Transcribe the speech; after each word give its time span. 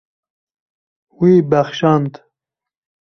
Wî 1.19 1.31
bexşand. 1.49 2.13